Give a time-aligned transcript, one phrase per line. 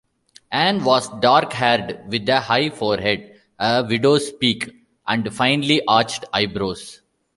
[0.51, 4.71] Anne was dark-haired with a high forehead, a widow's peak,
[5.05, 7.03] and finely-arched eyebrows.